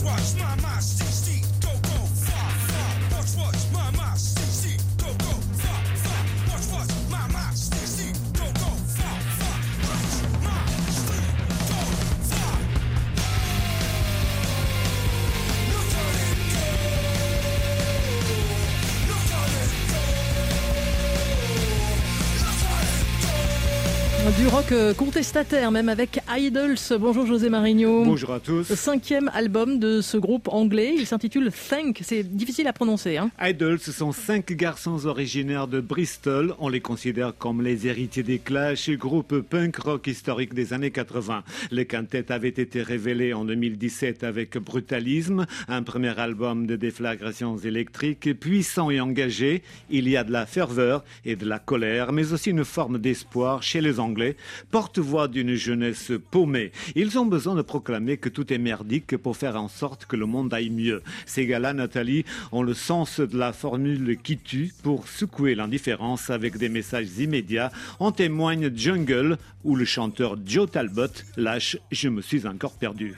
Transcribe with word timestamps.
Watch, 0.00 0.34
my 0.38 0.56
mind. 0.62 1.01
Du 24.38 24.46
rock 24.46 24.72
euh, 24.72 24.94
contestataire, 24.94 25.70
même 25.70 25.88
avec 25.88 26.20
Idols. 26.30 26.76
Bonjour 26.98 27.26
José 27.26 27.50
Marigno. 27.50 28.04
Bonjour 28.04 28.32
à 28.32 28.40
tous. 28.40 28.72
Cinquième 28.74 29.30
album 29.34 29.78
de 29.78 30.00
ce 30.00 30.16
groupe 30.16 30.48
anglais. 30.48 30.94
Il 30.96 31.06
s'intitule 31.06 31.50
Thank. 31.50 32.00
C'est 32.02 32.22
difficile 32.22 32.66
à 32.66 32.72
prononcer. 32.72 33.18
Hein. 33.18 33.30
Idols, 33.40 33.80
sont 33.80 34.12
cinq 34.12 34.52
garçons 34.52 35.06
originaires 35.06 35.66
de 35.66 35.80
Bristol. 35.80 36.54
On 36.60 36.68
les 36.68 36.80
considère 36.80 37.34
comme 37.36 37.62
les 37.62 37.86
héritiers 37.86 38.22
des 38.22 38.38
Clash, 38.38 38.88
groupe 38.90 39.40
punk 39.40 39.76
rock 39.76 40.06
historique 40.06 40.54
des 40.54 40.72
années 40.72 40.92
80. 40.92 41.42
Le 41.70 41.84
quintet 41.84 42.32
avait 42.32 42.48
été 42.48 42.80
révélé 42.80 43.34
en 43.34 43.44
2017 43.44 44.24
avec 44.24 44.56
Brutalisme, 44.56 45.46
un 45.68 45.82
premier 45.82 46.18
album 46.18 46.66
de 46.66 46.76
déflagrations 46.76 47.58
électriques 47.58 48.32
puissant 48.38 48.90
et 48.90 49.00
engagé. 49.00 49.62
Il 49.90 50.08
y 50.08 50.16
a 50.16 50.24
de 50.24 50.32
la 50.32 50.46
ferveur 50.46 51.04
et 51.24 51.36
de 51.36 51.44
la 51.44 51.58
colère, 51.58 52.12
mais 52.12 52.32
aussi 52.32 52.50
une 52.50 52.64
forme 52.64 52.98
d'espoir 52.98 53.62
chez 53.62 53.80
les 53.80 54.00
Anglais 54.00 54.21
porte-voix 54.70 55.28
d'une 55.28 55.54
jeunesse 55.54 56.12
paumée. 56.30 56.72
Ils 56.94 57.18
ont 57.18 57.26
besoin 57.26 57.54
de 57.54 57.62
proclamer 57.62 58.16
que 58.16 58.28
tout 58.28 58.52
est 58.52 58.58
merdique 58.58 59.16
pour 59.16 59.36
faire 59.36 59.56
en 59.56 59.68
sorte 59.68 60.06
que 60.06 60.16
le 60.16 60.26
monde 60.26 60.52
aille 60.52 60.70
mieux. 60.70 61.02
Ces 61.26 61.46
gars-là, 61.46 61.72
Nathalie, 61.72 62.24
ont 62.50 62.62
le 62.62 62.74
sens 62.74 63.20
de 63.20 63.36
la 63.36 63.52
formule 63.52 64.18
qui 64.22 64.38
tue 64.38 64.72
pour 64.82 65.08
secouer 65.08 65.54
l'indifférence 65.54 66.30
avec 66.30 66.56
des 66.56 66.68
messages 66.68 67.18
immédiats. 67.18 67.72
En 67.98 68.12
témoigne 68.12 68.70
Jungle, 68.74 69.38
où 69.64 69.76
le 69.76 69.84
chanteur 69.84 70.36
Joe 70.44 70.70
Talbot 70.70 71.06
lâche 71.36 71.76
Je 71.90 72.08
me 72.08 72.22
suis 72.22 72.46
encore 72.46 72.72
perdu. 72.72 73.14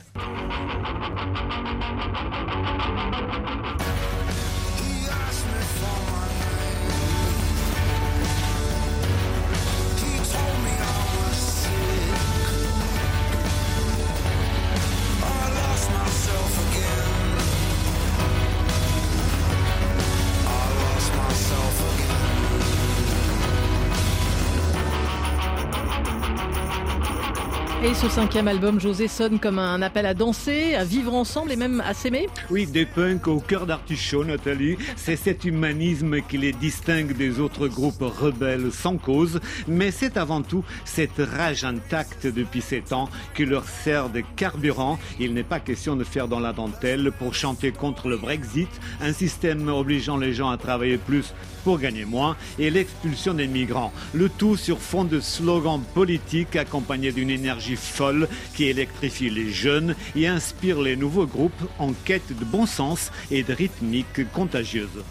Et 27.82 27.92
ce 27.92 28.08
cinquième 28.08 28.48
album, 28.48 28.80
José, 28.80 29.08
sonne 29.08 29.38
comme 29.38 29.58
un 29.58 29.82
appel 29.82 30.06
à 30.06 30.14
danser, 30.14 30.74
à 30.74 30.84
vivre 30.84 31.12
ensemble 31.12 31.52
et 31.52 31.56
même 31.56 31.82
à 31.86 31.92
s'aimer 31.92 32.28
Oui, 32.50 32.66
des 32.66 32.86
punks 32.86 33.26
au 33.26 33.40
cœur 33.40 33.66
d'artichaut, 33.66 34.24
Nathalie. 34.24 34.78
C'est 34.96 35.16
cet 35.16 35.44
humanisme 35.44 36.22
qui 36.22 36.38
les 36.38 36.52
distingue 36.52 37.14
des 37.14 37.40
autres 37.40 37.68
groupes 37.68 38.00
rebelles 38.00 38.72
sans 38.72 38.96
cause. 38.96 39.40
Mais 39.68 39.90
c'est 39.90 40.16
avant 40.16 40.40
tout 40.40 40.64
cette 40.86 41.18
rage 41.18 41.64
intacte 41.64 42.26
depuis 42.26 42.62
sept 42.62 42.92
ans 42.92 43.10
qui 43.34 43.44
leur 43.44 43.68
sert 43.68 44.08
de 44.08 44.22
carburant. 44.36 44.98
Il 45.20 45.34
n'est 45.34 45.42
pas 45.42 45.60
question 45.60 45.94
de 45.96 46.04
faire 46.04 46.28
dans 46.28 46.40
la 46.40 46.54
dentelle 46.54 47.12
pour 47.18 47.34
chanter 47.34 47.70
contre 47.70 48.08
le 48.08 48.16
Brexit, 48.16 48.70
un 49.02 49.12
système 49.12 49.68
obligeant 49.68 50.16
les 50.16 50.32
gens 50.32 50.48
à 50.48 50.56
travailler 50.56 50.96
plus 50.96 51.34
pour 51.64 51.78
gagner 51.78 52.04
moins 52.04 52.36
et 52.58 52.70
l'expulsion 52.70 53.32
des 53.32 53.46
migrants. 53.46 53.92
Le 54.12 54.28
tout 54.28 54.56
sur 54.56 54.80
fond 54.80 55.04
de 55.04 55.18
slogans 55.18 55.80
politiques 55.94 56.56
accompagnés 56.56 57.10
d'une 57.10 57.30
énergie 57.30 57.63
folle 57.76 58.28
qui 58.54 58.64
électrifie 58.64 59.30
les 59.30 59.50
jeunes 59.50 59.94
et 60.14 60.26
inspire 60.26 60.80
les 60.80 60.96
nouveaux 60.96 61.26
groupes 61.26 61.52
en 61.78 61.92
quête 61.92 62.38
de 62.38 62.44
bon 62.44 62.66
sens 62.66 63.10
et 63.30 63.42
de 63.42 63.52
rythmique 63.52 64.30
contagieuse. 64.32 65.02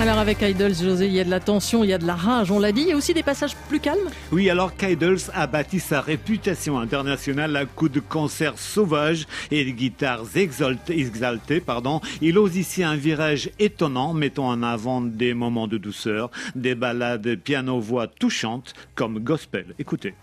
Alors 0.00 0.16
avec 0.16 0.40
Idols, 0.40 0.74
José, 0.74 1.08
il 1.08 1.12
y 1.12 1.20
a 1.20 1.24
de 1.24 1.30
la 1.30 1.40
tension, 1.40 1.84
il 1.84 1.90
y 1.90 1.92
a 1.92 1.98
de 1.98 2.06
la 2.06 2.14
rage, 2.14 2.50
on 2.50 2.58
l'a 2.58 2.72
dit. 2.72 2.80
Il 2.80 2.88
y 2.88 2.92
a 2.92 2.96
aussi 2.96 3.12
des 3.12 3.22
passages 3.22 3.54
plus 3.68 3.80
calmes 3.80 4.08
Oui, 4.32 4.48
alors 4.48 4.74
qu'Idols 4.74 5.18
a 5.34 5.46
bâti 5.46 5.78
sa 5.78 6.00
réputation 6.00 6.78
internationale 6.78 7.54
à 7.54 7.66
coups 7.66 7.92
de 7.92 8.00
concerts 8.00 8.58
sauvages 8.58 9.26
et 9.50 9.62
de 9.62 9.70
guitares 9.72 10.24
exaltées. 10.34 11.60
Pardon. 11.60 12.00
Il 12.22 12.38
ose 12.38 12.56
ici 12.56 12.82
un 12.82 12.96
virage 12.96 13.50
étonnant, 13.58 14.14
mettant 14.14 14.48
en 14.48 14.62
avant 14.62 15.02
des 15.02 15.34
moments 15.34 15.68
de 15.68 15.76
douceur, 15.76 16.30
des 16.54 16.74
ballades 16.74 17.36
piano-voix 17.36 18.06
touchantes 18.06 18.72
comme 18.94 19.18
gospel. 19.18 19.74
Écoutez. 19.78 20.14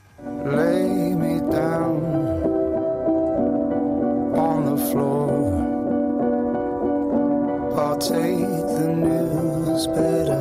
Lay 0.44 1.14
me 1.16 1.40
down 1.52 2.02
on 4.34 4.66
the 4.66 4.92
floor. 4.92 5.68
I'll 7.78 7.96
take 8.00 8.18
the 8.18 8.88
news 8.96 9.27
espera. 9.78 10.37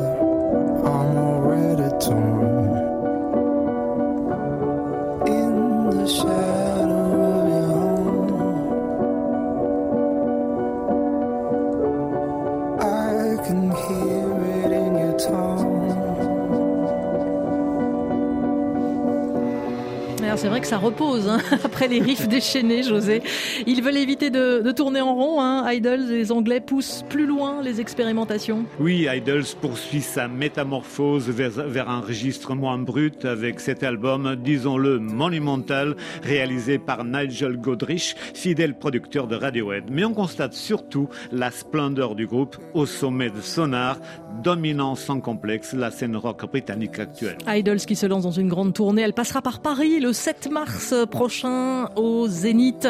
C'est 20.37 20.47
vrai 20.47 20.61
que 20.61 20.67
ça 20.67 20.77
repose 20.77 21.27
hein, 21.27 21.39
après 21.63 21.87
les 21.87 21.99
riffs 21.99 22.27
déchaînés, 22.27 22.83
José. 22.83 23.21
Ils 23.65 23.81
veulent 23.81 23.97
éviter 23.97 24.29
de, 24.29 24.61
de 24.61 24.71
tourner 24.71 25.01
en 25.01 25.15
rond. 25.15 25.41
Hein. 25.41 25.71
Idols, 25.71 26.07
les 26.07 26.31
Anglais 26.31 26.59
poussent 26.59 27.03
plus 27.09 27.25
loin 27.25 27.61
les 27.61 27.81
expérimentations. 27.81 28.65
Oui, 28.79 29.07
Idols 29.09 29.45
poursuit 29.61 30.01
sa 30.01 30.27
métamorphose 30.27 31.29
vers, 31.29 31.51
vers 31.67 31.89
un 31.89 32.01
registre 32.01 32.55
moins 32.55 32.77
brut 32.77 33.25
avec 33.25 33.59
cet 33.59 33.83
album, 33.83 34.35
disons-le, 34.35 34.99
monumental, 34.99 35.95
réalisé 36.23 36.77
par 36.77 37.03
Nigel 37.03 37.57
Godrich, 37.57 38.15
fidèle 38.33 38.77
producteur 38.77 39.27
de 39.27 39.35
Radiohead. 39.35 39.85
Mais 39.91 40.05
on 40.05 40.13
constate 40.13 40.53
surtout 40.53 41.09
la 41.31 41.51
splendeur 41.51 42.15
du 42.15 42.27
groupe 42.27 42.57
au 42.73 42.85
sommet 42.85 43.29
de 43.29 43.41
Sonar, 43.41 43.97
dominant 44.43 44.95
sans 44.95 45.19
complexe 45.19 45.73
la 45.73 45.91
scène 45.91 46.15
rock 46.15 46.45
britannique 46.49 46.99
actuelle. 46.99 47.37
Idols 47.47 47.79
qui 47.79 47.95
se 47.95 48.05
lance 48.05 48.23
dans 48.23 48.31
une 48.31 48.49
grande 48.49 48.73
tournée, 48.73 49.01
elle 49.01 49.13
passera 49.13 49.41
par 49.41 49.59
Paris 49.59 49.99
le 50.07 50.13
7 50.13 50.49
mars 50.49 50.93
prochain 51.11 51.89
au 51.97 52.29
Zénith. 52.29 52.87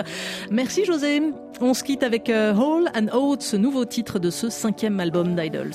Merci 0.51 0.85
José. 0.85 1.19
On 1.61 1.73
se 1.73 1.83
quitte 1.83 2.03
avec 2.03 2.29
Hall 2.29 2.91
and 2.95 3.07
Oates, 3.11 3.55
nouveau 3.55 3.85
titre 3.85 4.19
de 4.19 4.29
ce 4.29 4.51
cinquième 4.51 4.99
album 4.99 5.35
d'Idols. 5.35 5.73